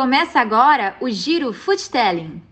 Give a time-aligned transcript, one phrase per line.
[0.00, 2.42] Começa agora o Giro Foodtelling.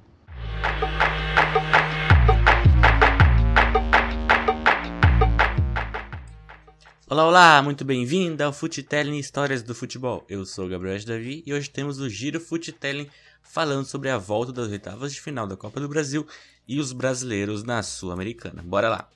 [7.09, 10.27] Olá, olá, muito bem-vindo ao Foodtelling Histórias do Futebol.
[10.29, 13.09] Eu sou Gabriel Davi e hoje temos o Giro Foodtelling
[13.43, 16.27] falando sobre a volta das oitavas de final da Copa do Brasil
[16.69, 18.63] e os brasileiros na Sul-Americana.
[18.63, 19.09] Bora lá!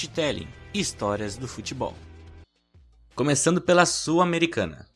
[0.00, 1.94] Futelling Histórias do Futebol.
[3.14, 4.88] Começando pela Sul-Americana.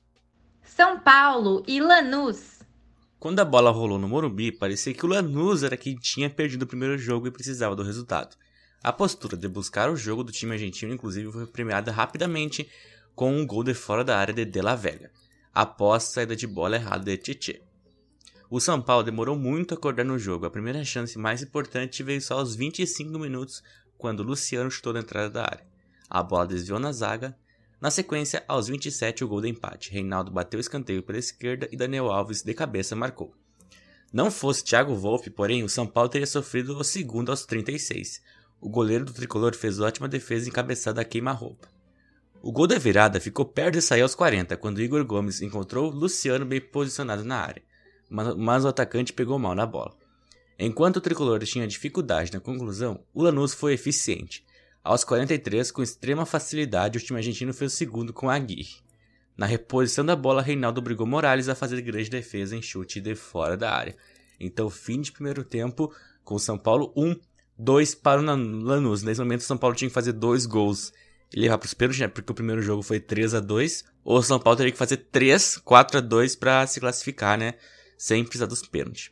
[0.63, 2.61] São Paulo e Lanús.
[3.19, 6.67] Quando a bola rolou no Morumbi, parecia que o Lanús era quem tinha perdido o
[6.67, 8.35] primeiro jogo e precisava do resultado.
[8.83, 12.66] A postura de buscar o jogo do time argentino, inclusive, foi premiada rapidamente
[13.15, 15.11] com um gol de fora da área de De La Vega,
[15.52, 17.61] após saída de bola errada de Tietê.
[18.49, 20.47] O São Paulo demorou muito a acordar no jogo.
[20.47, 23.63] A primeira chance mais importante veio só aos 25 minutos,
[23.98, 25.66] quando Luciano chutou na entrada da área.
[26.09, 27.37] A bola desviou na zaga.
[27.80, 29.90] Na sequência, aos 27, o gol de empate.
[29.90, 33.34] Reinaldo bateu escanteio pela esquerda e Daniel Alves, de cabeça, marcou.
[34.12, 38.22] Não fosse Thiago Wolff, porém, o São Paulo teria sofrido o segundo aos 36.
[38.60, 41.68] O goleiro do tricolor fez ótima defesa encabeçada a queima-roupa.
[42.40, 46.45] O gol da virada ficou perto de sair aos 40, quando Igor Gomes encontrou Luciano
[46.45, 47.62] bem posicionado na área,
[48.10, 49.96] mas o atacante pegou mal na bola.
[50.59, 54.45] Enquanto o tricolor tinha dificuldade na conclusão, o Lanús foi eficiente.
[54.83, 58.77] Aos 43, com extrema facilidade, o time argentino fez o segundo com Aguirre.
[59.37, 63.57] Na reposição da bola, Reinaldo obrigou Morales a fazer grande defesa em chute de fora
[63.57, 63.96] da área.
[64.38, 67.16] Então, fim de primeiro tempo, com São Paulo 1,
[67.59, 69.03] 2 para o Lanús.
[69.03, 70.93] Nesse momento, o São Paulo tinha que fazer dois gols
[71.34, 72.09] e levar para os pênaltis, né?
[72.09, 74.99] porque o primeiro jogo foi 3 a 2 ou o São Paulo teria que fazer
[74.99, 77.55] 3, 4 a 2 para se classificar, né?
[77.97, 79.11] Sem precisar dos pênaltis.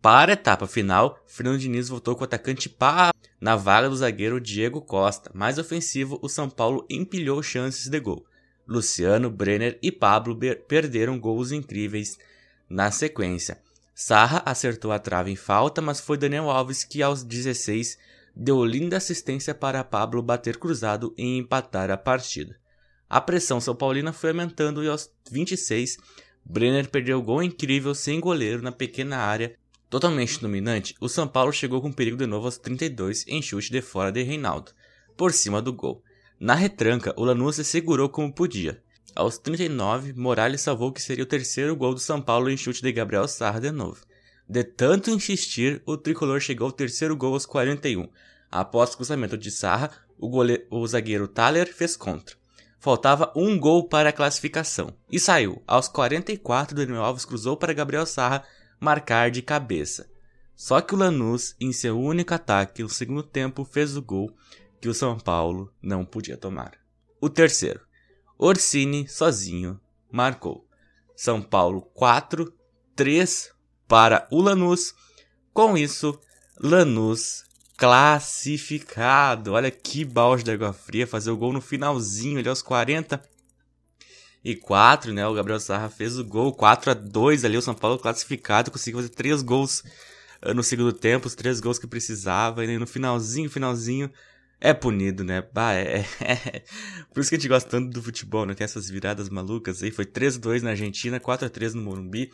[0.00, 4.40] Para a etapa final, Fernando Diniz voltou com o atacante Pá na vaga do zagueiro
[4.40, 5.30] Diego Costa.
[5.34, 8.24] Mais ofensivo, o São Paulo empilhou chances de gol.
[8.66, 10.38] Luciano, Brenner e Pablo
[10.68, 12.16] perderam gols incríveis
[12.68, 13.58] na sequência.
[13.92, 17.98] Sarra acertou a trave em falta, mas foi Daniel Alves que aos 16
[18.36, 22.54] deu linda assistência para Pablo bater cruzado e empatar a partida.
[23.10, 25.96] A pressão são paulina foi aumentando e aos 26
[26.44, 29.56] Brenner perdeu gol incrível sem goleiro na pequena área
[29.90, 33.80] Totalmente dominante, o São Paulo chegou com perigo de novo aos 32 em chute de
[33.80, 34.72] fora de Reinaldo,
[35.16, 36.02] por cima do gol.
[36.38, 38.82] Na retranca, o Lanús se segurou como podia.
[39.14, 42.92] Aos 39, Morales salvou que seria o terceiro gol do São Paulo em chute de
[42.92, 44.04] Gabriel Sarra de novo.
[44.46, 48.08] De tanto insistir, o tricolor chegou ao terceiro gol aos 41.
[48.50, 50.30] Após o cruzamento de Sarra, o,
[50.70, 52.36] o zagueiro Thaler fez contra.
[52.78, 54.94] Faltava um gol para a classificação.
[55.10, 55.62] E saiu.
[55.66, 58.44] Aos 44, Daniel Alves cruzou para Gabriel Sarra
[58.80, 60.08] marcar de cabeça.
[60.54, 64.34] Só que o Lanús, em seu único ataque no segundo tempo, fez o gol
[64.80, 66.72] que o São Paulo não podia tomar.
[67.20, 67.80] O terceiro,
[68.36, 69.80] Orsini sozinho
[70.10, 70.66] marcou.
[71.16, 72.52] São Paulo 4,
[72.94, 73.52] 3
[73.86, 74.94] para o Lanús.
[75.52, 76.18] Com isso,
[76.60, 77.44] Lanús
[77.76, 79.52] classificado.
[79.52, 83.22] Olha que balde de água fria fazer o gol no finalzinho, ali aos 40
[84.44, 85.26] e 4, né?
[85.26, 89.00] O Gabriel Sarra fez o gol 4 a 2 ali, o São Paulo classificado, conseguiu
[89.00, 89.82] fazer três gols
[90.42, 94.10] uh, no segundo tempo, os três gols que precisava, e no finalzinho, finalzinho,
[94.60, 95.42] é punido, né?
[95.52, 96.62] Bah, é, é,
[97.12, 98.54] Por isso que a gente gosta tanto do futebol, né?
[98.54, 99.90] Tem essas viradas malucas aí.
[99.90, 102.30] Foi 3x2 na Argentina, 4x3 no Morumbi.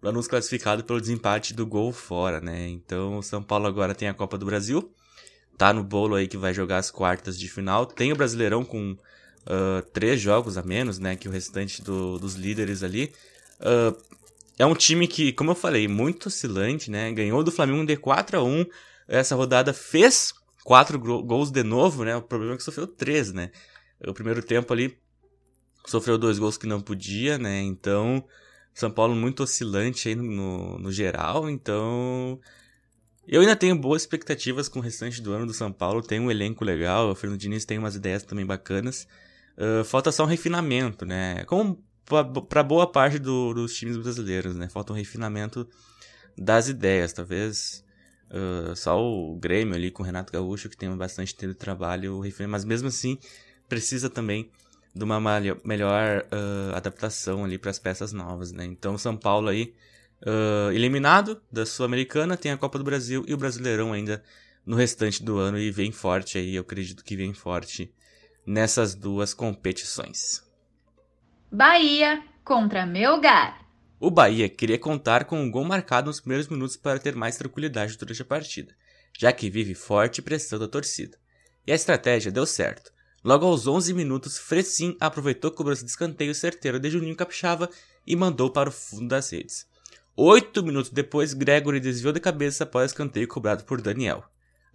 [0.00, 2.68] O Lanús classificado pelo desempate do gol fora, né?
[2.68, 4.92] Então o São Paulo agora tem a Copa do Brasil.
[5.56, 7.86] Tá no bolo aí que vai jogar as quartas de final.
[7.86, 8.96] Tem o Brasileirão com
[9.46, 13.12] uh, três jogos a menos, né, que o restante do, dos líderes ali.
[13.60, 13.96] Uh,
[14.58, 17.10] é um time que, como eu falei, muito oscilante, né?
[17.12, 18.66] Ganhou do Flamengo de 4 a 1
[19.08, 22.14] Essa rodada fez quatro gols de novo, né?
[22.16, 23.50] O problema é que sofreu três, né?
[24.06, 24.98] O primeiro tempo ali
[25.86, 27.60] sofreu dois gols que não podia, né?
[27.62, 28.24] Então,
[28.74, 32.38] São Paulo muito oscilante aí no, no geral, então
[33.26, 36.02] eu ainda tenho boas expectativas com o restante do ano do São Paulo.
[36.02, 39.06] Tem um elenco legal, o Fernando Diniz tem umas ideias também bacanas.
[39.62, 41.44] Uh, falta só um refinamento, né?
[41.44, 41.80] Como
[42.48, 44.68] para boa parte do, dos times brasileiros, né?
[44.68, 45.68] Falta um refinamento
[46.36, 47.12] das ideias.
[47.12, 47.84] Talvez
[48.28, 52.20] uh, só o Grêmio ali com o Renato Gaúcho, que tem bastante tempo de trabalho,
[52.48, 53.16] mas mesmo assim
[53.68, 54.50] precisa também
[54.92, 55.20] de uma
[55.64, 58.64] melhor uh, adaptação ali para as peças novas, né?
[58.64, 59.74] Então, São Paulo aí
[60.72, 64.22] eliminado da Sul-Americana, tem a Copa do Brasil e o Brasileirão ainda
[64.64, 67.92] no restante do ano e vem forte aí, eu acredito que vem forte
[68.46, 70.42] nessas duas competições.
[71.50, 73.62] Bahia contra Melgar.
[74.00, 77.96] O Bahia queria contar com um gol marcado nos primeiros minutos para ter mais tranquilidade
[77.96, 78.74] durante a partida,
[79.16, 81.16] já que vive forte pressão da torcida.
[81.66, 82.92] E a estratégia deu certo.
[83.24, 87.70] Logo aos 11 minutos, Frecim aproveitou a cobrança de escanteio certeiro de Juninho Capixaba
[88.04, 89.64] e mandou para o fundo das redes.
[90.16, 94.24] Oito minutos depois, Gregory desviou de cabeça após escanteio cobrado por Daniel.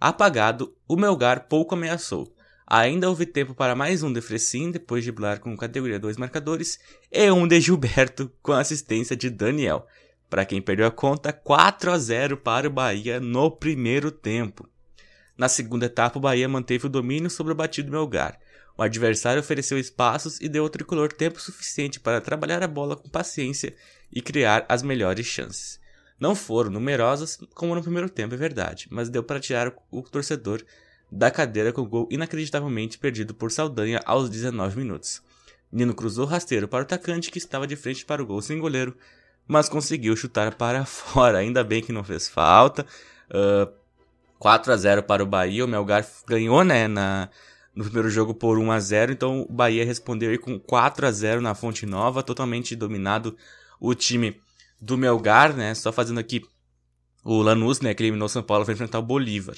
[0.00, 2.32] Apagado, o Melgar pouco ameaçou.
[2.70, 6.78] Ainda houve tempo para mais um de Frecim, depois de driblar com categoria 2 marcadores,
[7.10, 9.86] e um de Gilberto, com assistência de Daniel.
[10.28, 14.68] Para quem perdeu a conta, 4 a 0 para o Bahia no primeiro tempo.
[15.34, 18.38] Na segunda etapa, o Bahia manteve o domínio sobre o batido Melgar.
[18.76, 23.08] O adversário ofereceu espaços e deu ao tricolor tempo suficiente para trabalhar a bola com
[23.08, 23.74] paciência
[24.12, 25.80] e criar as melhores chances.
[26.20, 30.62] Não foram numerosas como no primeiro tempo, é verdade, mas deu para tirar o torcedor
[31.10, 35.22] da cadeira com o gol inacreditavelmente perdido por Saldanha aos 19 minutos.
[35.70, 38.96] Nino cruzou rasteiro para o atacante que estava de frente para o gol sem goleiro,
[39.46, 41.38] mas conseguiu chutar para fora.
[41.38, 42.86] Ainda bem que não fez falta.
[43.30, 43.70] Uh,
[44.38, 45.64] 4 a 0 para o Bahia.
[45.64, 47.28] O Melgar ganhou né, na,
[47.74, 51.10] no primeiro jogo por 1 a 0 então o Bahia respondeu aí com 4 a
[51.10, 53.36] 0 na Fonte Nova, totalmente dominado
[53.80, 54.40] o time
[54.80, 55.74] do Melgar, né?
[55.74, 56.44] Só fazendo aqui
[57.24, 59.56] o Lanús, né, que eliminou São Paulo, vai enfrentar o Bolívar.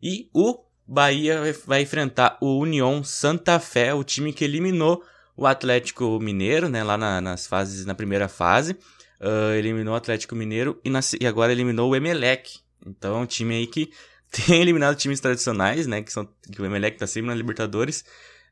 [0.00, 0.58] E o
[0.90, 5.04] Bahia vai enfrentar o União Santa Fé, o time que eliminou
[5.36, 8.72] o Atlético Mineiro, né, lá na, nas fases, na primeira fase.
[9.20, 10.90] Uh, eliminou o Atlético Mineiro e,
[11.20, 12.60] e, agora eliminou o Emelec.
[12.86, 13.90] Então é um time aí que
[14.32, 18.02] tem eliminado times tradicionais, né, que, são, que o Emelec tá sempre na Libertadores.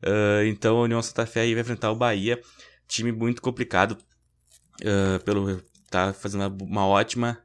[0.04, 2.38] Uh, então a União Santa Fé aí vai enfrentar o Bahia,
[2.86, 3.96] time muito complicado
[4.82, 7.38] uh, pelo tá fazendo uma ótima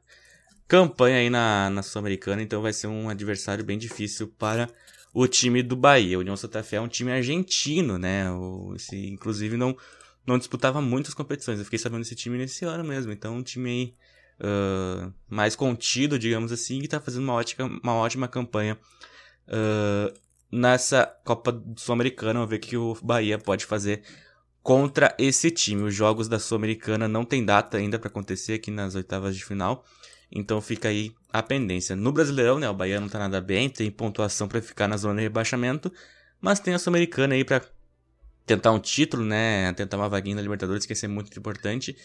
[0.72, 4.70] campanha aí na, na Sul-Americana, então vai ser um adversário bem difícil para
[5.12, 6.16] o time do Bahia.
[6.16, 8.30] O União Santa Fé é um time argentino, né?
[8.30, 9.76] O, esse, inclusive não,
[10.26, 11.58] não disputava muitas competições.
[11.58, 13.12] Eu fiquei sabendo desse time nesse ano mesmo.
[13.12, 13.94] Então, um time aí
[14.40, 18.78] uh, mais contido, digamos assim, que está fazendo uma ótima, uma ótima campanha
[19.48, 20.18] uh,
[20.50, 22.38] nessa Copa Sul-Americana.
[22.38, 24.04] Vamos ver o que o Bahia pode fazer
[24.62, 25.82] contra esse time.
[25.82, 29.84] Os jogos da Sul-Americana não tem data ainda para acontecer aqui nas oitavas de final.
[30.34, 31.94] Então fica aí a pendência.
[31.94, 35.16] No Brasileirão, né, o Bahia não tá nada bem, tem pontuação para ficar na zona
[35.16, 35.92] de rebaixamento,
[36.40, 37.62] mas tem a Sul-Americana aí para
[38.46, 41.96] tentar um título, né, tentar uma vaguinha na Libertadores, que ser muito importante,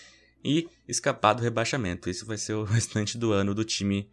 [0.43, 2.09] e escapar do rebaixamento.
[2.09, 4.09] Isso vai ser o restante do ano do time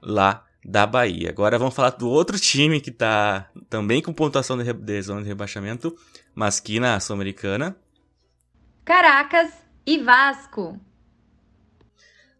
[0.00, 1.30] lá da Bahia.
[1.30, 5.28] Agora vamos falar do outro time que tá também com pontuação de, de zona de
[5.28, 5.96] rebaixamento,
[6.34, 7.76] mas que na Sul-Americana.
[8.84, 9.52] Caracas
[9.86, 10.78] e Vasco.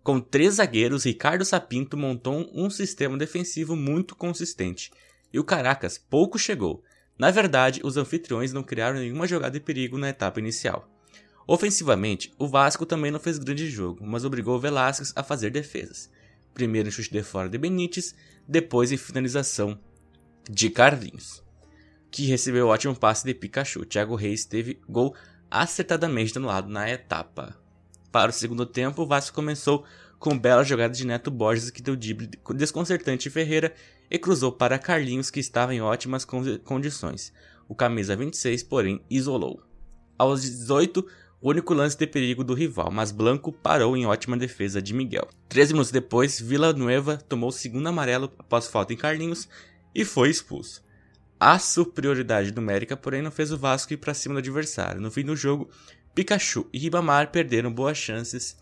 [0.03, 4.91] Com três zagueiros, Ricardo Sapinto montou um sistema defensivo muito consistente.
[5.33, 6.83] E o Caracas pouco chegou.
[7.17, 10.89] Na verdade, os anfitriões não criaram nenhuma jogada de perigo na etapa inicial.
[11.47, 16.11] Ofensivamente, o Vasco também não fez grande jogo, mas obrigou o Velasquez a fazer defesas.
[16.53, 18.15] Primeiro em chute de fora de Benítez,
[18.47, 19.79] depois em finalização
[20.51, 21.43] de Carlinhos,
[22.11, 23.85] que recebeu ótimo passe de Pikachu.
[23.85, 25.15] Thiago Reis teve gol
[25.51, 27.62] acertadamente anulado na etapa.
[28.13, 29.85] Para o segundo tempo, o Vasco começou
[30.19, 33.75] com bela jogada de Neto Borges que deu drible desconcertante Ferreira
[34.11, 36.27] e cruzou para Carlinhos que estava em ótimas
[36.63, 37.33] condições.
[37.67, 39.63] O camisa 26, porém, isolou.
[40.19, 41.05] Aos 18,
[41.41, 45.27] o único lance de perigo do rival, mas Blanco parou em ótima defesa de Miguel.
[45.49, 49.49] Três minutos depois, Vila Nueva tomou o segundo amarelo após falta em Carlinhos
[49.95, 50.85] e foi expulso.
[51.41, 55.01] A superioridade numérica, porém, não fez o Vasco ir para cima do adversário.
[55.01, 55.69] No fim do jogo,
[56.15, 58.57] Pikachu e Ribamar perderam boas chances,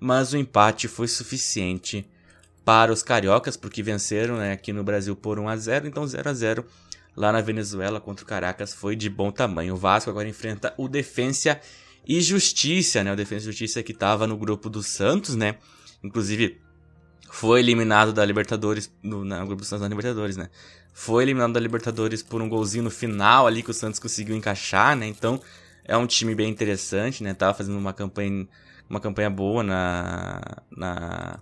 [0.00, 2.06] mas o empate foi suficiente
[2.64, 6.30] para os cariocas, porque venceram né, aqui no Brasil por 1 a 0 então 0
[6.30, 6.64] a 0
[7.16, 9.74] lá na Venezuela contra o Caracas foi de bom tamanho.
[9.74, 11.60] O Vasco agora enfrenta o Defensa
[12.06, 13.12] e Justiça, né?
[13.12, 15.56] O Defensa e Justiça que estava no grupo do Santos, né?
[16.02, 16.60] Inclusive
[17.30, 20.48] foi eliminado da Libertadores, no, no grupo do Santos da Libertadores, né?
[20.92, 24.96] Foi eliminado da Libertadores por um golzinho no final ali que o Santos conseguiu encaixar,
[24.96, 25.06] né?
[25.06, 25.40] Então
[25.84, 27.34] é um time bem interessante, né?
[27.34, 28.48] Tava fazendo uma campanha,
[28.88, 31.40] uma campanha boa na, na,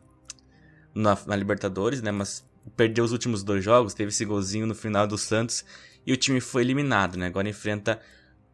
[0.94, 2.10] na, na Libertadores, né?
[2.10, 2.44] Mas
[2.76, 5.64] perdeu os últimos dois jogos, teve esse golzinho no final do Santos
[6.06, 7.26] e o time foi eliminado, né?
[7.26, 8.00] Agora enfrenta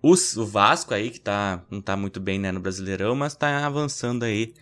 [0.03, 3.67] os, o Vasco aí, que tá, não tá muito bem né, no Brasileirão, mas tá
[3.67, 4.55] avançando aí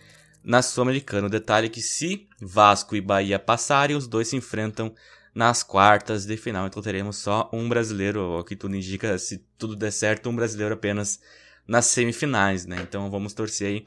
[0.43, 1.27] na Sul-Americana.
[1.27, 4.93] O detalhe é que se Vasco e Bahia passarem, os dois se enfrentam
[5.37, 6.65] nas quartas de final.
[6.65, 10.73] Então teremos só um brasileiro, o que tudo indica, se tudo der certo, um brasileiro
[10.73, 11.19] apenas
[11.67, 12.79] nas semifinais, né?
[12.81, 13.85] Então vamos torcer aí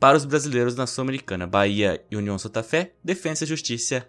[0.00, 1.46] para os brasileiros na Sul-Americana.
[1.46, 4.08] Bahia e União Santa Fé, Defensa e Justiça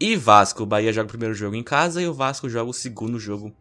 [0.00, 0.62] e Vasco.
[0.62, 3.54] O Bahia joga o primeiro jogo em casa e o Vasco joga o segundo jogo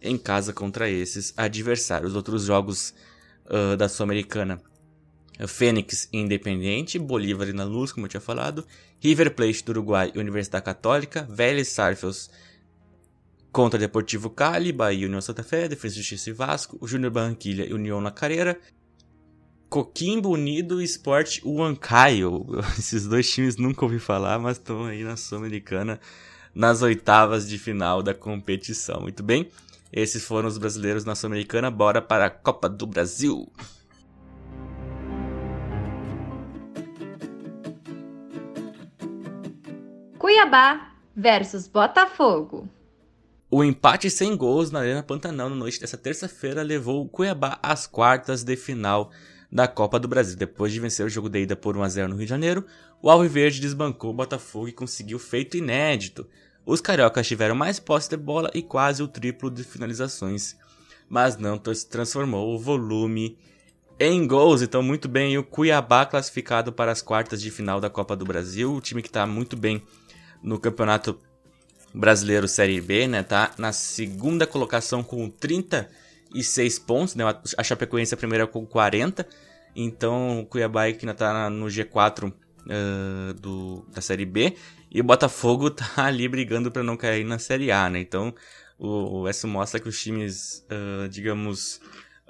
[0.00, 2.10] em casa contra esses adversários.
[2.10, 2.94] Os outros jogos
[3.46, 4.62] uh, da Sul-Americana
[5.46, 8.66] Fênix Independente, Bolívar e na Luz, como eu tinha falado,
[9.00, 12.28] River Plate do Uruguai e Universidade Católica, Vélez Sarfield
[13.52, 17.72] contra Deportivo Cali, Bahia União Santa Fé, Defesa Justiça e Vasco, o Júnior Barranquilha e
[17.72, 18.58] União na Carreira,
[19.68, 22.46] Coquimbo Unido e Sport Huancayo.
[22.78, 26.00] Esses dois times nunca ouvi falar, mas estão aí na Sul-Americana
[26.54, 29.00] nas oitavas de final da competição.
[29.00, 29.48] Muito bem,
[29.92, 31.70] esses foram os brasileiros na Sul-Americana.
[31.70, 33.50] Bora para a Copa do Brasil.
[40.40, 42.66] Cuiabá versus Botafogo.
[43.50, 47.86] O empate sem gols na Arena Pantanal na noite dessa terça-feira levou o Cuiabá às
[47.86, 49.10] quartas de final
[49.52, 50.38] da Copa do Brasil.
[50.38, 52.64] Depois de vencer o jogo de ida por 1x0 no Rio de Janeiro,
[53.02, 56.26] o Alviverde desbancou o Botafogo e conseguiu feito inédito.
[56.64, 60.56] Os cariocas tiveram mais posse de bola e quase o triplo de finalizações,
[61.06, 63.36] mas não transformou o volume
[63.98, 64.62] em gols.
[64.62, 68.72] Então, muito bem, o Cuiabá classificado para as quartas de final da Copa do Brasil,
[68.72, 69.82] o time que está muito bem
[70.42, 71.18] no Campeonato
[71.92, 73.22] Brasileiro Série B, né?
[73.22, 77.24] Tá na segunda colocação com 36 pontos, né?
[77.56, 79.26] A Chapecoense é a primeira com 40.
[79.74, 84.56] Então, o Cuiabá que ainda tá no G4 uh, do, da Série B.
[84.90, 88.00] E o Botafogo tá ali brigando para não cair na Série A, né?
[88.00, 88.34] Então,
[88.78, 91.80] o, o isso mostra que os times, uh, digamos,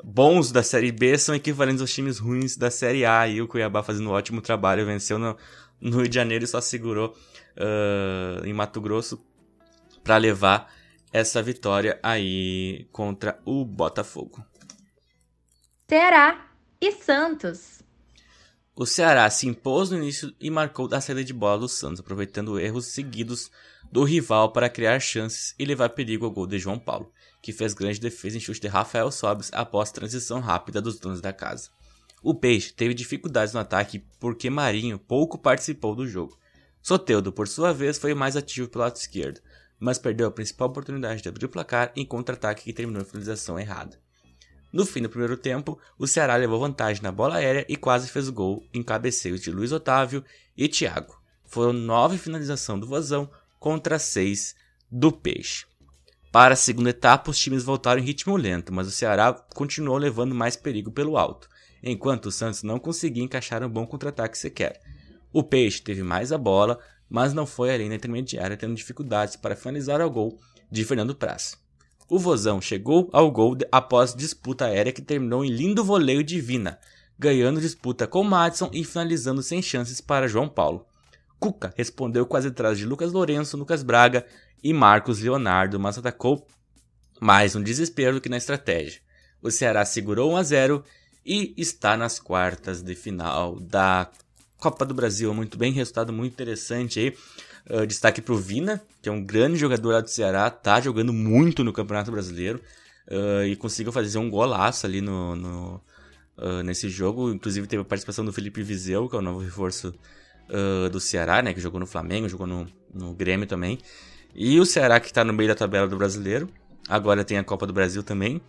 [0.03, 3.29] bons da Série B são equivalentes aos times ruins da Série A.
[3.29, 5.37] E o Cuiabá fazendo um ótimo trabalho, venceu no,
[5.81, 7.15] no Rio de Janeiro e só segurou
[7.57, 9.25] uh, em Mato Grosso
[10.03, 10.73] para levar
[11.13, 14.45] essa vitória aí contra o Botafogo.
[15.89, 17.81] Ceará e Santos.
[18.75, 22.59] O Ceará se impôs no início e marcou da saída de bola do Santos, aproveitando
[22.59, 23.51] erros seguidos
[23.91, 27.75] do rival para criar chances e levar perigo ao gol de João Paulo, que fez
[27.75, 31.71] grande defesa em chute de Rafael Sobes após transição rápida dos donos da casa.
[32.23, 36.39] O Peixe teve dificuldades no ataque porque Marinho pouco participou do jogo.
[36.83, 39.41] Soteudo, por sua vez, foi mais ativo pelo lado esquerdo,
[39.79, 43.59] mas perdeu a principal oportunidade de abrir o placar em contra-ataque que terminou em finalização
[43.59, 43.99] errada.
[44.73, 48.29] No fim do primeiro tempo, o Ceará levou vantagem na bola aérea e quase fez
[48.29, 50.25] gol em cabeceios de Luiz Otávio
[50.57, 51.21] e Thiago.
[51.45, 54.55] Foram nove finalizações do Vozão contra seis
[54.91, 55.67] do Peixe.
[56.31, 60.33] Para a segunda etapa, os times voltaram em ritmo lento, mas o Ceará continuou levando
[60.33, 61.49] mais perigo pelo alto,
[61.83, 64.81] enquanto o Santos não conseguia encaixar um bom contra-ataque sequer.
[65.33, 69.57] O Peixe teve mais a bola, mas não foi além da intermediária, tendo dificuldades para
[69.57, 70.39] finalizar ao gol
[70.71, 71.57] de Fernando Praz.
[72.09, 76.79] O Vozão chegou ao gol após disputa aérea que terminou em lindo voleio de Vina,
[77.19, 80.87] ganhando disputa com Madison e finalizando sem chances para João Paulo.
[81.39, 84.27] Cuca respondeu quase atrás de Lucas Lourenço, Lucas Braga
[84.63, 86.47] e Marcos Leonardo, mas atacou
[87.21, 89.01] mais no desespero do que na estratégia.
[89.41, 90.85] O Ceará segurou 1 a 0
[91.25, 94.11] e está nas quartas de final da
[94.61, 97.17] Copa do Brasil, muito bem, resultado muito interessante aí.
[97.69, 101.65] Uh, destaque pro Vina, que é um grande jogador lá do Ceará, tá jogando muito
[101.65, 102.61] no Campeonato Brasileiro
[103.09, 105.81] uh, e conseguiu fazer um golaço ali no, no
[106.37, 107.31] uh, nesse jogo.
[107.31, 109.95] Inclusive teve a participação do Felipe Vizeu, que é o novo reforço
[110.91, 113.79] do Ceará, né, que jogou no Flamengo, jogou no, no Grêmio também.
[114.35, 116.49] E o Ceará que tá no meio da tabela do Brasileiro,
[116.89, 118.41] agora tem a Copa do Brasil também.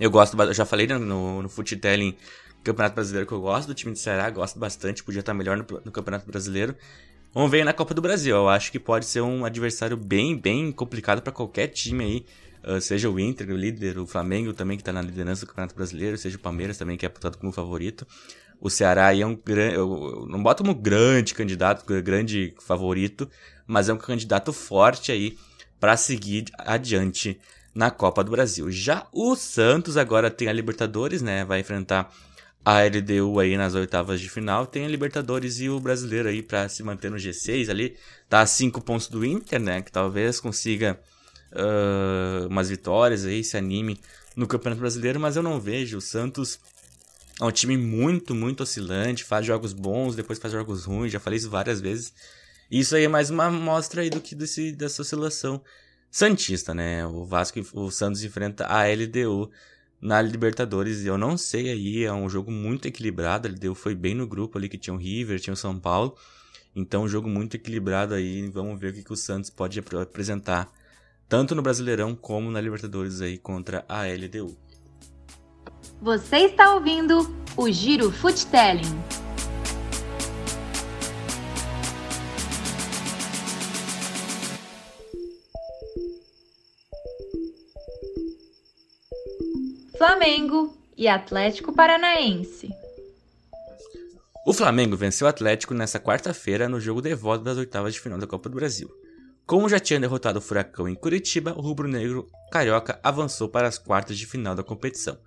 [0.00, 2.16] Eu gosto, já falei né, no, no Footelling
[2.62, 5.64] Campeonato Brasileiro que eu gosto, do time de Ceará, gosto bastante, podia estar melhor no,
[5.84, 6.76] no Campeonato Brasileiro.
[7.32, 8.34] Vamos ver na Copa do Brasil.
[8.34, 12.26] Eu acho que pode ser um adversário bem, bem complicado para qualquer time aí.
[12.62, 15.74] Uh, seja o Inter, o líder, o Flamengo também, que está na liderança do Campeonato
[15.74, 18.06] Brasileiro, seja o Palmeiras também, que é apontado como favorito.
[18.60, 19.76] O Ceará aí é um grande.
[19.76, 23.30] Não boto como grande candidato, grande favorito,
[23.66, 25.38] mas é um candidato forte aí
[25.78, 27.40] para seguir adiante
[27.74, 28.70] na Copa do Brasil.
[28.70, 31.44] Já o Santos agora tem a Libertadores, né?
[31.44, 32.12] Vai enfrentar
[32.64, 36.68] a LDU aí nas oitavas de final, tem a Libertadores e o Brasileiro aí para
[36.68, 37.96] se manter no G6 ali,
[38.28, 41.00] tá a 5 pontos do Inter, né, que talvez consiga
[41.52, 43.98] uh, umas vitórias aí, se anime
[44.36, 46.58] no Campeonato Brasileiro, mas eu não vejo, o Santos
[47.40, 51.38] é um time muito, muito oscilante, faz jogos bons, depois faz jogos ruins, já falei
[51.38, 52.12] isso várias vezes,
[52.70, 55.62] isso aí é mais uma amostra aí do que desse, dessa oscilação
[56.10, 59.50] santista, né, o Vasco, o Santos enfrenta a LDU
[60.00, 61.04] na Libertadores.
[61.04, 63.46] Eu não sei aí, é um jogo muito equilibrado.
[63.46, 66.16] Ele deu, foi bem no grupo ali que tinha o River, tinha o São Paulo.
[66.74, 68.48] Então, um jogo muito equilibrado aí.
[68.48, 70.72] Vamos ver o que, que o Santos pode apresentar,
[71.28, 74.56] tanto no Brasileirão como na Libertadores aí contra a LDU.
[76.00, 79.19] Você está ouvindo o Giro Foottelling.
[90.00, 92.70] Flamengo e Atlético Paranaense.
[94.46, 98.18] O Flamengo venceu o Atlético nessa quarta-feira no jogo de volta das oitavas de final
[98.18, 98.90] da Copa do Brasil.
[99.44, 104.16] Como já tinha derrotado o Furacão em Curitiba, o rubro-negro carioca avançou para as quartas
[104.16, 105.18] de final da competição.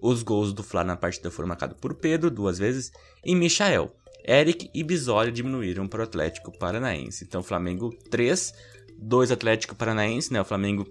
[0.00, 2.92] Os gols do Fla na partida foram marcados por Pedro, duas vezes,
[3.24, 3.92] e Michael.
[4.24, 7.24] Eric e Bisoli diminuíram para o Atlético Paranaense.
[7.24, 8.54] Então, Flamengo 3,
[8.96, 10.40] 2 Atlético Paranaense, né?
[10.40, 10.86] O Flamengo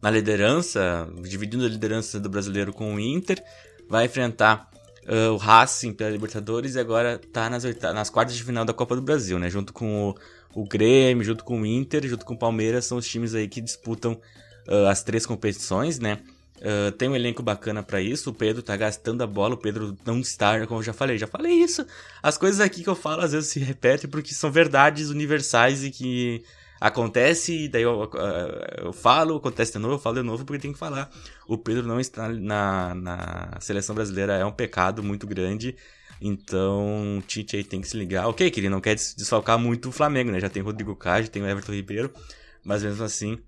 [0.00, 3.42] na liderança, dividindo a liderança do brasileiro com o Inter,
[3.88, 4.70] vai enfrentar
[5.06, 8.94] uh, o Racing pela Libertadores e agora está nas, nas quartas de final da Copa
[8.96, 9.50] do Brasil, né?
[9.50, 10.10] Junto com
[10.54, 13.48] o, o Grêmio, junto com o Inter, junto com o Palmeiras, são os times aí
[13.48, 14.12] que disputam
[14.68, 16.18] uh, as três competições, né?
[16.60, 18.30] Uh, tem um elenco bacana para isso.
[18.30, 19.54] O Pedro tá gastando a bola.
[19.54, 21.16] O Pedro não está, como eu já falei.
[21.16, 21.86] Já falei isso.
[22.22, 25.90] As coisas aqui que eu falo às vezes se repetem porque são verdades universais e
[25.90, 26.42] que
[26.80, 27.68] acontece.
[27.68, 30.78] Daí eu, uh, eu falo, acontece de novo, eu falo de novo porque tem que
[30.78, 31.10] falar.
[31.46, 35.76] O Pedro não está na, na seleção brasileira é um pecado muito grande.
[36.20, 38.28] Então, o Tite aí tem que se ligar.
[38.28, 40.40] Ok, que ele não quer desfalcar muito o Flamengo, né?
[40.40, 42.12] Já tem o Rodrigo Caio, tem o Everton Ribeiro.
[42.62, 43.38] Mas mesmo assim,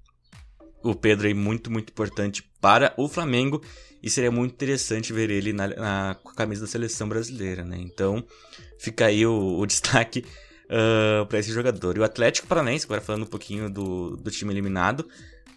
[0.82, 3.62] o Pedro é muito, muito importante para o Flamengo
[4.02, 7.76] e seria muito interessante ver ele na, na camisa da seleção brasileira, né?
[7.78, 8.24] Então
[8.78, 10.24] fica aí o, o destaque
[10.72, 11.96] uh, para esse jogador.
[11.96, 15.06] E o Atlético Paranaense, agora falando um pouquinho do, do time eliminado,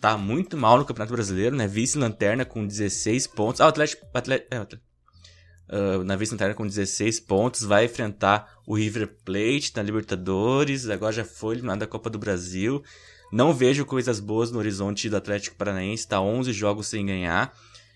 [0.01, 1.67] tá muito mal no Campeonato Brasileiro, né?
[1.67, 3.62] Vice-lanterna com 16 pontos.
[3.62, 4.05] Ah, o Atlético.
[4.13, 10.89] Atlético, é, uh, na vice-lanterna com 16 pontos, vai enfrentar o River Plate na Libertadores,
[10.89, 12.84] agora já foi eliminado da Copa do Brasil.
[13.31, 17.51] Não vejo coisas boas no horizonte do Atlético Paranaense, está 11 jogos sem ganhar.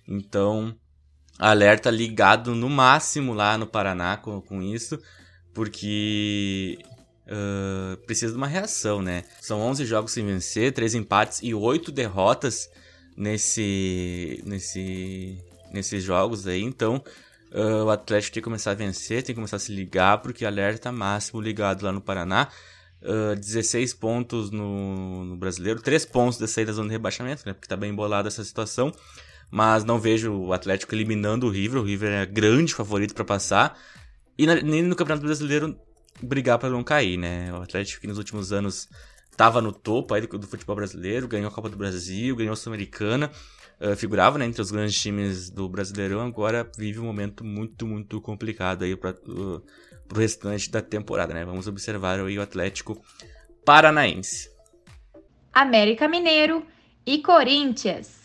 [0.07, 0.75] Então,
[1.38, 4.99] alerta ligado no máximo lá no Paraná com, com isso,
[5.53, 6.79] porque
[7.29, 9.24] uh, precisa de uma reação, né?
[9.39, 12.69] São 11 jogos sem vencer, 3 empates e 8 derrotas
[13.15, 15.38] nesse, nesse,
[15.71, 16.62] nesses jogos aí.
[16.62, 17.03] Então,
[17.51, 20.45] uh, o Atlético tem que começar a vencer, tem que começar a se ligar, porque
[20.45, 22.50] alerta máximo ligado lá no Paraná
[23.01, 27.44] uh, ah, 16 pontos no, no, brasileiro, 3 pontos de sair da zona de rebaixamento,
[27.46, 27.53] né?
[27.53, 28.92] Porque tá bem embolada essa situação.
[29.51, 31.81] Mas não vejo o Atlético eliminando o River.
[31.81, 33.75] O River é grande favorito para passar.
[34.37, 35.75] E na, nem no Campeonato Brasileiro
[36.22, 37.51] brigar para não cair, né?
[37.53, 38.88] O Atlético que nos últimos anos
[39.32, 43.32] estava no topo aí do, futebol brasileiro, ganhou a Copa do Brasil, ganhou a Sul-Americana,
[43.79, 48.20] uh, figurava né, entre os grandes times do Brasileirão, agora vive um momento muito, muito
[48.20, 49.64] complicado aí para uh,
[50.10, 51.46] pro restante da temporada, né?
[51.46, 53.01] Vamos observar aí o Atlético
[53.64, 54.50] Paranaense.
[55.53, 56.66] América Mineiro
[57.05, 58.20] e Corinthians.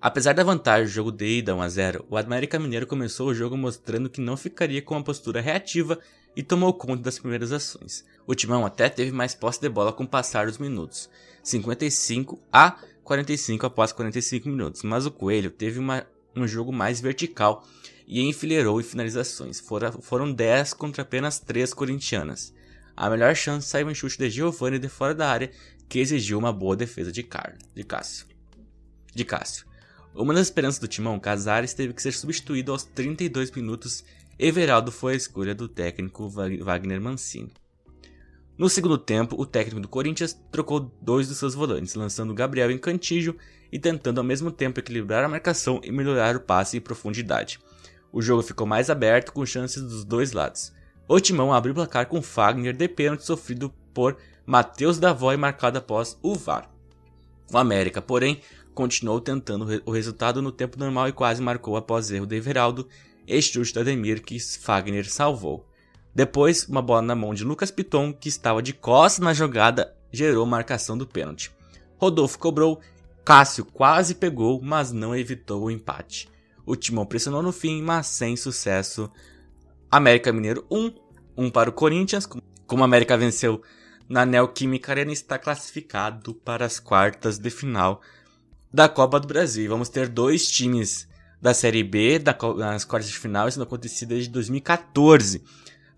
[0.00, 3.34] Apesar da vantagem do jogo de ida 1 a 0, o América Mineiro começou o
[3.34, 5.98] jogo mostrando que não ficaria com uma postura reativa
[6.38, 8.04] e tomou conta das primeiras ações.
[8.24, 11.10] O Timão até teve mais posse de bola com o passar dos minutos,
[11.42, 17.66] 55 a 45 após 45 minutos, mas o Coelho teve uma, um jogo mais vertical
[18.06, 19.58] e enfileirou em finalizações.
[19.58, 22.54] Fora, foram 10 contra apenas 3 corintianas.
[22.96, 25.50] A melhor chance saiu em chute de Giovanni de fora da área,
[25.88, 28.28] que exigiu uma boa defesa de, Car de Cássio.
[29.12, 29.66] De Cássio.
[30.14, 34.04] Uma das esperanças do timão, Casares teve que ser substituído aos 32 minutos
[34.38, 37.52] e Veraldo foi a escolha do técnico Wagner Mancini.
[38.56, 42.78] No segundo tempo, o técnico do Corinthians trocou dois dos seus volantes, lançando Gabriel em
[42.78, 43.36] cantígio
[43.70, 47.60] e tentando ao mesmo tempo equilibrar a marcação e melhorar o passe em profundidade.
[48.12, 50.72] O jogo ficou mais aberto com chances dos dois lados.
[51.06, 55.78] O Timão abriu o placar com Fagner de pênalti sofrido por Matheus Davó e marcado
[55.78, 56.70] após o VAR.
[57.52, 58.40] O América, porém,
[58.74, 62.88] continuou tentando o resultado no tempo normal e quase marcou após erro de Everaldo
[63.28, 65.68] e chute de Ademir que Fagner salvou.
[66.14, 70.46] Depois, uma bola na mão de Lucas Piton, que estava de costas na jogada, gerou
[70.46, 71.52] marcação do pênalti.
[71.98, 72.80] Rodolfo cobrou,
[73.24, 76.28] Cássio quase pegou, mas não evitou o empate.
[76.64, 79.10] O Timão pressionou no fim, mas sem sucesso.
[79.90, 80.92] América Mineiro 1,
[81.36, 82.26] 1 para o Corinthians.
[82.66, 83.60] Como a América venceu
[84.08, 88.00] na Neoquímica Arena, está classificado para as quartas de final
[88.72, 89.68] da Copa do Brasil.
[89.68, 91.06] vamos ter dois times
[91.40, 93.48] da Série B da, nas quartas de final.
[93.48, 95.38] Isso não aconteceu desde 2014.
[95.38, 95.42] Uh,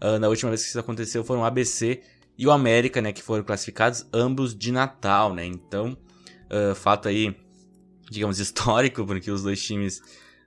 [0.01, 2.03] ah, na última vez que isso aconteceu foram o ABC
[2.39, 5.45] e o América, né, que foram classificados ambos de Natal, né?
[5.45, 5.97] Então,
[6.51, 7.37] uh, fato aí,
[8.11, 10.01] digamos, histórico, porque os dois times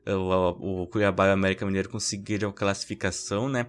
[0.05, 3.67] o, o Cuiabá e o América Mineiro conseguiram classificação, né?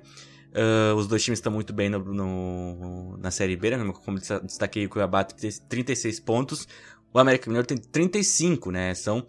[0.55, 3.93] Uh, os dois times estão muito bem no, no, na Série B, né?
[4.05, 6.69] Como destaquei, o Cuiabá tem 36 pontos,
[7.13, 8.95] o América Mineiro tem 35, né?
[8.95, 9.27] São,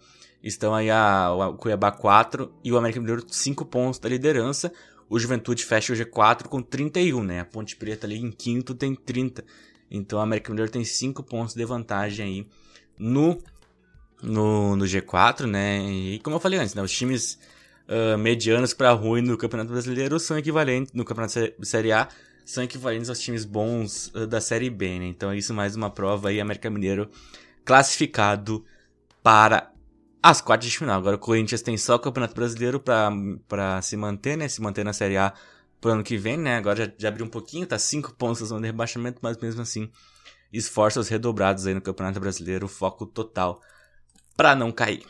[0.48, 4.72] estão aí a, o Cuiabá 4 e o América Mineiro 5 pontos da liderança.
[5.08, 7.40] O Juventude fecha o G4 com 31, né?
[7.40, 9.44] A Ponte Preta ali em quinto tem 30.
[9.90, 12.46] Então o América Mineiro tem 5 pontos de vantagem aí
[12.98, 13.38] no
[14.22, 15.82] no, no G4, né?
[15.90, 16.82] E como eu falei antes, né?
[16.82, 17.38] Os times
[17.88, 22.08] uh, medianos para ruim no Campeonato Brasileiro são equivalentes no Campeonato Série A
[22.44, 25.06] são equivalentes aos times bons uh, da Série B, né?
[25.06, 27.10] Então isso mais uma prova aí América Mineiro
[27.64, 28.64] classificado
[29.22, 29.72] para
[30.28, 30.98] as quartas de final.
[30.98, 34.48] Agora o Corinthians tem só o Campeonato Brasileiro para se manter, né?
[34.48, 35.32] Se manter na Série A
[35.80, 36.56] pro ano que vem, né?
[36.56, 39.62] Agora já, já abriu um pouquinho, tá cinco pontos na zona de rebaixamento, mas mesmo
[39.62, 39.90] assim
[40.52, 43.60] esforços redobrados aí no Campeonato Brasileiro, foco total
[44.36, 45.04] para não cair.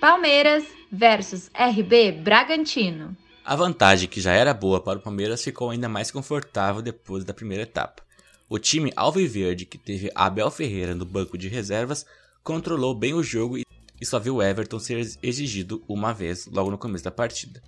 [0.00, 3.16] Palmeiras versus RB Bragantino.
[3.44, 7.34] A vantagem que já era boa para o Palmeiras ficou ainda mais confortável depois da
[7.34, 8.07] primeira etapa.
[8.48, 12.06] O time alviverde, que teve Abel Ferreira no banco de reservas,
[12.42, 17.04] controlou bem o jogo e só viu Everton ser exigido uma vez logo no começo
[17.04, 17.62] da partida.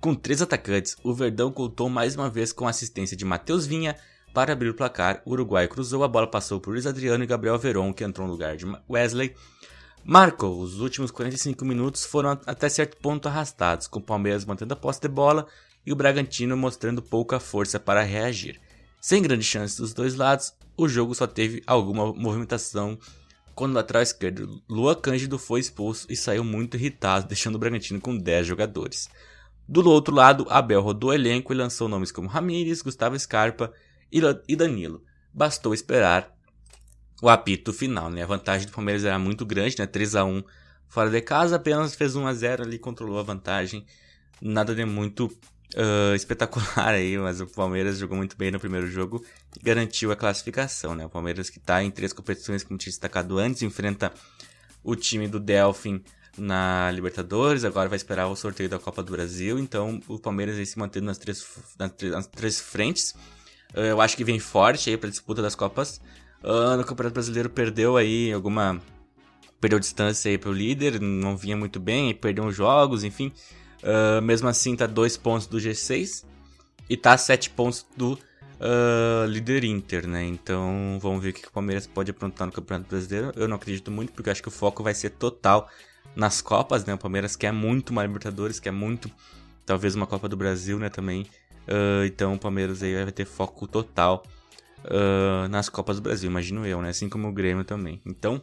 [0.00, 3.94] Com três atacantes, o Verdão contou mais uma vez com a assistência de Matheus Vinha
[4.32, 5.20] para abrir o placar.
[5.26, 8.32] O Uruguai cruzou, a bola passou por Luiz Adriano e Gabriel Veron, que entrou no
[8.32, 9.34] lugar de Wesley,
[10.02, 10.58] marcou.
[10.58, 15.00] Os últimos 45 minutos foram até certo ponto arrastados, com o Palmeiras mantendo a posse
[15.00, 15.46] de bola
[15.84, 18.58] e o Bragantino mostrando pouca força para reagir.
[19.04, 22.96] Sem grandes chances dos dois lados, o jogo só teve alguma movimentação
[23.52, 28.00] quando o lateral esquerdo Lua Cândido foi expulso e saiu muito irritado, deixando o Bragantino
[28.00, 29.10] com 10 jogadores.
[29.66, 33.72] Do outro lado, Abel rodou o elenco e lançou nomes como Ramírez, Gustavo Scarpa
[34.12, 35.02] e Danilo.
[35.34, 36.32] Bastou esperar
[37.20, 38.22] o apito final, né?
[38.22, 39.86] A vantagem do Palmeiras era muito grande, né?
[39.86, 40.44] 3 a 1
[40.86, 43.84] fora de casa, apenas fez 1 a 0 ali, controlou a vantagem.
[44.40, 45.28] Nada de muito
[45.76, 49.24] uh, espetacular aí, mas o Palmeiras jogou muito bem no primeiro jogo
[49.58, 51.06] e garantiu a classificação, né?
[51.06, 54.12] O Palmeiras que está em três competições, como tinha destacado antes, enfrenta
[54.82, 56.02] o time do Delfim
[56.36, 60.64] na Libertadores, agora vai esperar o sorteio da Copa do Brasil, então o Palmeiras aí
[60.64, 61.46] se mantendo nas três,
[61.78, 63.14] nas três, nas três frentes.
[63.74, 66.00] Uh, eu acho que vem forte aí para disputa das Copas
[66.42, 68.80] Uh, no Campeonato Brasileiro perdeu aí alguma.
[69.60, 73.32] Perdeu distância aí pro líder, não vinha muito bem, perdeu jogos, enfim.
[73.82, 76.24] Uh, mesmo assim, tá dois pontos do G6
[76.88, 80.24] e tá sete pontos do uh, líder Inter, né?
[80.24, 83.32] Então vamos ver o que o Palmeiras pode aprontar no Campeonato Brasileiro.
[83.34, 85.68] Eu não acredito muito, porque acho que o foco vai ser total
[86.14, 86.94] nas Copas, né?
[86.94, 89.10] O Palmeiras quer muito uma Libertadores, quer muito,
[89.66, 90.88] talvez uma Copa do Brasil, né?
[90.88, 91.22] Também.
[91.62, 94.22] Uh, então o Palmeiras aí vai ter foco total
[94.84, 96.90] uh, nas Copas do Brasil, imagino eu, né?
[96.90, 98.00] Assim como o Grêmio também.
[98.06, 98.40] Então,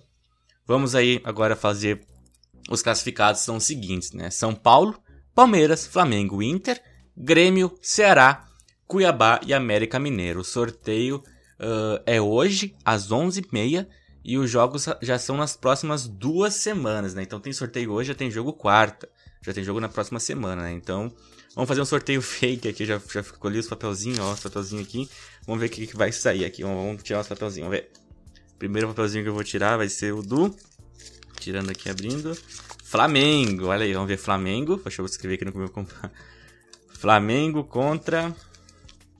[0.65, 2.01] vamos aí agora fazer
[2.69, 4.29] os classificados são os seguintes, né?
[4.29, 4.99] São Paulo,
[5.39, 6.83] Palmeiras, Flamengo, Inter,
[7.15, 8.45] Grêmio, Ceará,
[8.85, 10.41] Cuiabá e América Mineiro.
[10.41, 11.23] O sorteio
[11.57, 13.87] uh, é hoje, às 11h30,
[14.21, 17.23] e os jogos já são nas próximas duas semanas, né?
[17.23, 19.07] Então tem sorteio hoje, já tem jogo quarta,
[19.41, 20.73] já tem jogo na próxima semana, né?
[20.73, 21.09] Então
[21.55, 25.09] Vamos fazer um sorteio fake aqui, já, já ali os papelzinhos, ó, os papelzinhos aqui.
[25.47, 27.89] Vamos ver o que, que vai sair aqui, vamos tirar os papelzinhos, vamos ver.
[28.57, 30.53] Primeiro papelzinho que eu vou tirar vai ser o do...
[31.39, 32.37] Tirando aqui, abrindo.
[32.89, 34.77] Flamengo, olha aí, vamos ver Flamengo.
[34.77, 35.71] Deixa eu escrever aqui no meu.
[36.89, 38.35] Flamengo contra...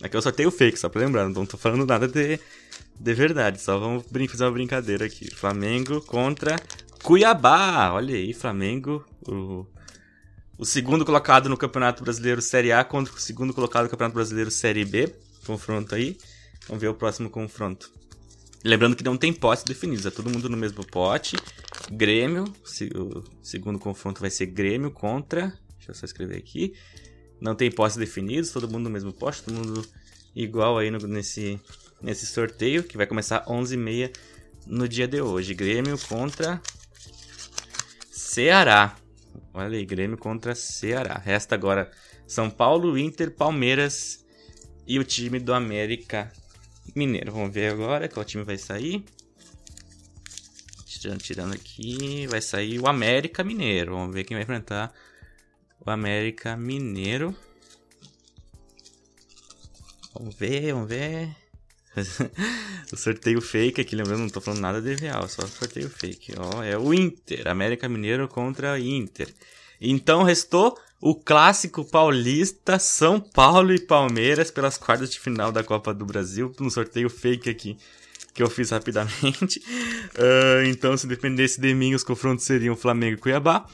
[0.01, 2.39] Aqui o sorteio fake, só pra lembrar, não tô falando nada de,
[2.97, 5.29] de verdade, só vamos fazer uma brincadeira aqui.
[5.36, 6.55] Flamengo contra
[7.03, 9.67] Cuiabá, olha aí, Flamengo, o
[10.60, 14.51] o segundo colocado no Campeonato Brasileiro Série A contra o segundo colocado no Campeonato Brasileiro
[14.51, 15.15] Série B.
[15.45, 16.17] Confronto aí.
[16.67, 17.89] Vamos ver o próximo confronto.
[18.63, 21.38] Lembrando que não tem potes definidos, é todo mundo no mesmo pote.
[21.91, 22.43] Grêmio,
[22.95, 25.54] o segundo confronto vai ser Grêmio contra.
[25.78, 26.74] Deixa eu só escrever aqui.
[27.39, 29.88] Não tem potes definidos, todo mundo no mesmo pote, todo mundo
[30.36, 31.60] igual aí no, nesse,
[32.02, 34.13] nesse sorteio, que vai começar 11h30
[34.67, 35.54] no dia de hoje.
[35.54, 36.62] Grêmio contra
[38.12, 38.98] Ceará.
[39.54, 41.17] Olha aí, Grêmio contra Ceará.
[41.17, 41.89] Resta agora
[42.28, 44.26] São Paulo, Inter, Palmeiras
[44.86, 46.30] e o time do América
[46.95, 47.32] Mineiro.
[47.32, 49.04] Vamos ver agora qual time vai sair.
[50.86, 53.93] Tirando, tirando aqui, vai sair o América Mineiro.
[53.93, 54.93] Vamos ver quem vai enfrentar
[55.80, 57.36] o América Mineiro.
[60.13, 61.30] Vamos ver, vamos ver.
[62.91, 66.34] o sorteio fake aqui, lembrando, não tô falando nada de real, só sorteio fake.
[66.38, 69.34] Ó, é o Inter, América Mineiro contra Inter.
[69.80, 75.93] Então restou o clássico paulista São Paulo e Palmeiras pelas quartas de final da Copa
[75.93, 77.77] do Brasil, no sorteio fake aqui
[78.33, 79.59] que eu fiz rapidamente.
[79.59, 83.65] Uh, então, se dependesse de mim, os confrontos seriam Flamengo e Cuiabá,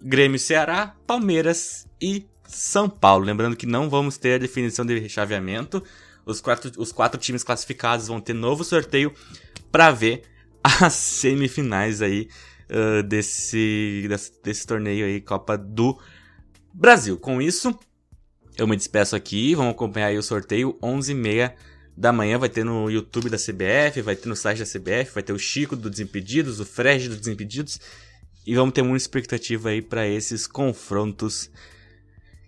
[0.00, 3.24] Grêmio Ceará, Palmeiras e São Paulo.
[3.24, 5.82] Lembrando que não vamos ter a definição de rechaveamento.
[6.24, 9.12] Os quatro, os quatro times classificados vão ter novo sorteio
[9.72, 10.22] para ver
[10.62, 12.28] as semifinais aí
[12.70, 16.17] uh, desse, desse, desse torneio aí, Copa do Brasil.
[17.16, 17.76] Com isso,
[18.56, 19.54] eu me despeço aqui.
[19.54, 21.52] Vamos acompanhar o sorteio 11h30
[21.96, 22.38] da manhã.
[22.38, 25.38] Vai ter no YouTube da CBF, vai ter no site da CBF, vai ter o
[25.38, 27.80] Chico do Desimpedidos, o Fred do Desimpedidos
[28.46, 31.50] E vamos ter muita expectativa aí para esses confrontos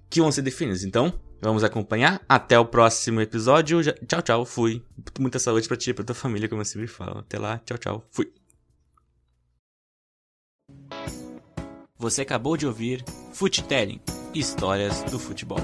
[0.09, 0.85] que vão ser definidos.
[0.85, 1.13] Então,
[1.43, 2.23] vamos acompanhar.
[2.29, 3.83] Até o próximo episódio.
[4.07, 4.47] Tchau, tchau.
[4.47, 4.81] Fui.
[5.19, 7.19] Muita saúde pra ti e pra tua família, como eu sempre falo.
[7.19, 7.59] Até lá.
[7.59, 8.09] Tchau, tchau.
[8.13, 8.33] Fui.
[11.99, 14.01] Você acabou de ouvir Futelling
[14.35, 15.59] Histórias do Futebol.